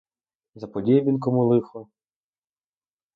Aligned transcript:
Заподіяв 0.55 1.05
він 1.05 1.19
кому 1.19 1.45
лихо? 1.45 1.87